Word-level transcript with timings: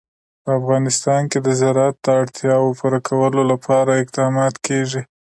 په 0.43 0.49
افغانستان 0.59 1.21
کې 1.31 1.39
د 1.41 1.47
زراعت 1.61 1.95
د 2.01 2.07
اړتیاوو 2.21 2.77
پوره 2.79 2.99
کولو 3.07 3.41
لپاره 3.51 3.91
اقدامات 4.03 4.53
کېږي. 4.67 5.01